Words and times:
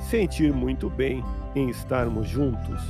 sentir 0.00 0.52
muito 0.52 0.88
bem 0.88 1.22
em 1.54 1.68
estarmos 1.68 2.28
juntos. 2.28 2.82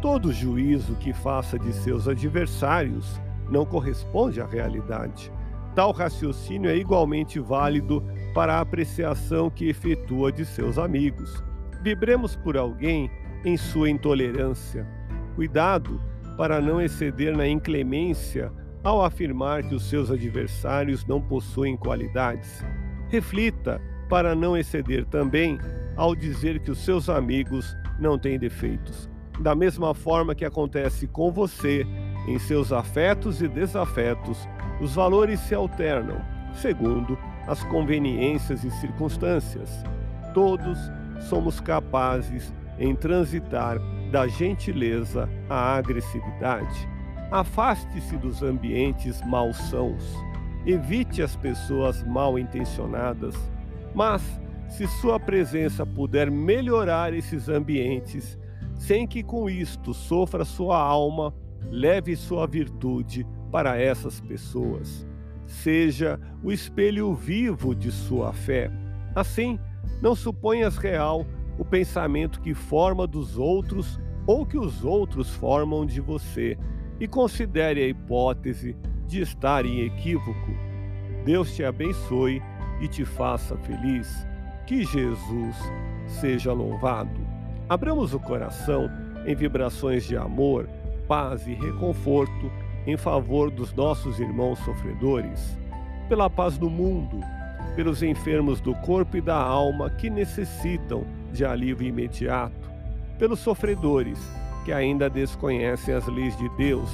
Todo 0.00 0.32
juízo 0.32 0.94
que 0.96 1.12
faça 1.12 1.58
de 1.58 1.72
seus 1.72 2.08
adversários 2.08 3.20
não 3.50 3.66
corresponde 3.66 4.40
à 4.40 4.46
realidade. 4.46 5.30
Tal 5.74 5.92
raciocínio 5.92 6.70
é 6.70 6.76
igualmente 6.76 7.38
válido 7.38 8.02
para 8.34 8.54
a 8.54 8.60
apreciação 8.60 9.50
que 9.50 9.68
efetua 9.68 10.32
de 10.32 10.44
seus 10.44 10.78
amigos. 10.78 11.42
Vibremos 11.82 12.36
por 12.36 12.56
alguém 12.56 13.10
em 13.44 13.56
sua 13.56 13.88
intolerância. 13.88 14.86
Cuidado 15.34 16.00
para 16.36 16.60
não 16.60 16.80
exceder 16.80 17.36
na 17.36 17.46
inclemência 17.46 18.52
ao 18.82 19.04
afirmar 19.04 19.62
que 19.62 19.74
os 19.74 19.88
seus 19.88 20.10
adversários 20.10 21.04
não 21.06 21.20
possuem 21.20 21.76
qualidades. 21.76 22.64
Reflita 23.08 23.80
para 24.10 24.34
não 24.34 24.56
exceder 24.56 25.06
também 25.06 25.58
ao 25.96 26.14
dizer 26.14 26.58
que 26.58 26.70
os 26.70 26.78
seus 26.78 27.08
amigos 27.08 27.76
não 27.98 28.18
têm 28.18 28.38
defeitos. 28.38 29.08
Da 29.40 29.54
mesma 29.54 29.94
forma 29.94 30.34
que 30.34 30.44
acontece 30.44 31.06
com 31.06 31.32
você, 31.32 31.86
em 32.26 32.38
seus 32.38 32.72
afetos 32.72 33.40
e 33.40 33.48
desafetos, 33.48 34.46
os 34.80 34.94
valores 34.94 35.40
se 35.40 35.54
alternam, 35.54 36.20
segundo 36.52 37.16
as 37.46 37.62
conveniências 37.64 38.64
e 38.64 38.70
circunstâncias. 38.72 39.82
Todos 40.34 40.78
somos 41.20 41.60
capazes 41.60 42.52
em 42.78 42.94
transitar 42.94 43.78
da 44.10 44.26
gentileza 44.26 45.28
à 45.48 45.76
agressividade. 45.76 46.88
Afaste-se 47.30 48.16
dos 48.16 48.42
ambientes 48.42 49.22
malsãos. 49.22 50.04
Evite 50.66 51.22
as 51.22 51.36
pessoas 51.36 52.02
mal 52.02 52.38
intencionadas. 52.38 53.34
Mas, 53.94 54.22
se 54.68 54.86
sua 54.86 55.18
presença 55.18 55.84
puder 55.84 56.30
melhorar 56.30 57.12
esses 57.12 57.48
ambientes, 57.48 58.38
sem 58.76 59.06
que 59.06 59.22
com 59.22 59.50
isto 59.50 59.92
sofra 59.92 60.44
sua 60.44 60.78
alma, 60.78 61.34
leve 61.70 62.16
sua 62.16 62.46
virtude 62.46 63.26
para 63.50 63.76
essas 63.78 64.20
pessoas. 64.20 65.06
Seja 65.46 66.18
o 66.42 66.52
espelho 66.52 67.12
vivo 67.12 67.74
de 67.74 67.90
sua 67.90 68.32
fé. 68.32 68.70
Assim, 69.14 69.58
não 70.00 70.14
suponhas 70.14 70.76
real 70.76 71.26
o 71.58 71.64
pensamento 71.64 72.40
que 72.40 72.54
forma 72.54 73.06
dos 73.06 73.36
outros 73.36 74.00
ou 74.26 74.46
que 74.46 74.56
os 74.56 74.84
outros 74.84 75.30
formam 75.34 75.84
de 75.84 76.00
você 76.00 76.56
e 77.00 77.08
considere 77.08 77.82
a 77.82 77.88
hipótese 77.88 78.76
de 79.06 79.20
estar 79.20 79.66
em 79.66 79.80
equívoco. 79.80 80.50
Deus 81.24 81.54
te 81.54 81.64
abençoe 81.64 82.40
e 82.80 82.88
te 82.88 83.04
faça 83.04 83.56
feliz. 83.58 84.26
Que 84.66 84.84
Jesus 84.84 85.56
seja 86.06 86.52
louvado. 86.52 87.20
Abramos 87.68 88.14
o 88.14 88.20
coração 88.20 88.90
em 89.26 89.34
vibrações 89.34 90.04
de 90.04 90.16
amor, 90.16 90.68
paz 91.06 91.46
e 91.46 91.54
reconforto 91.54 92.50
em 92.86 92.96
favor 92.96 93.50
dos 93.50 93.72
nossos 93.72 94.18
irmãos 94.18 94.58
sofredores, 94.60 95.58
pela 96.08 96.30
paz 96.30 96.56
do 96.56 96.70
mundo, 96.70 97.20
pelos 97.76 98.02
enfermos 98.02 98.60
do 98.60 98.74
corpo 98.76 99.16
e 99.16 99.20
da 99.20 99.36
alma 99.36 99.90
que 99.90 100.10
necessitam 100.10 101.04
de 101.32 101.44
alívio 101.44 101.86
imediato, 101.86 102.70
pelos 103.18 103.38
sofredores 103.40 104.18
que 104.64 104.72
ainda 104.72 105.08
desconhecem 105.08 105.94
as 105.94 106.06
leis 106.06 106.36
de 106.36 106.48
Deus, 106.56 106.90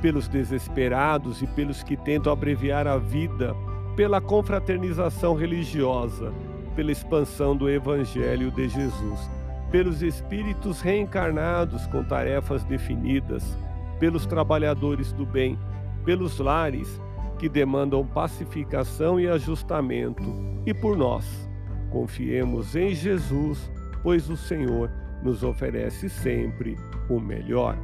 pelos 0.00 0.28
desesperados 0.28 1.42
e 1.42 1.46
pelos 1.46 1.82
que 1.82 1.96
tentam 1.96 2.32
abreviar 2.32 2.86
a 2.86 2.98
vida, 2.98 3.54
pela 3.98 4.20
confraternização 4.20 5.34
religiosa, 5.34 6.32
pela 6.76 6.92
expansão 6.92 7.56
do 7.56 7.68
Evangelho 7.68 8.48
de 8.52 8.68
Jesus, 8.68 9.28
pelos 9.72 10.04
espíritos 10.04 10.80
reencarnados 10.80 11.84
com 11.88 12.04
tarefas 12.04 12.62
definidas, 12.62 13.58
pelos 13.98 14.24
trabalhadores 14.24 15.12
do 15.12 15.26
bem, 15.26 15.58
pelos 16.04 16.38
lares 16.38 17.02
que 17.40 17.48
demandam 17.48 18.06
pacificação 18.06 19.18
e 19.18 19.26
ajustamento, 19.26 20.22
e 20.64 20.72
por 20.72 20.96
nós. 20.96 21.50
Confiemos 21.90 22.76
em 22.76 22.94
Jesus 22.94 23.68
pois 24.04 24.30
o 24.30 24.36
Senhor 24.36 24.92
nos 25.24 25.42
oferece 25.42 26.08
sempre 26.08 26.76
o 27.10 27.18
melhor. 27.18 27.76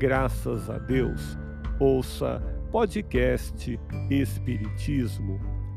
Graças 0.00 0.68
a 0.68 0.78
Deus. 0.78 1.38
Ouça 1.78 2.42
podcast 2.72 3.78
Espiritismo. 4.10 5.59